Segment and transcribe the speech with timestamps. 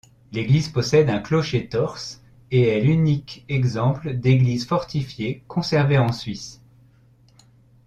[0.31, 1.95] L'église possède un clocher tors
[2.49, 6.59] et est l'unique exemple d'église fortifiée conservé en Suisse.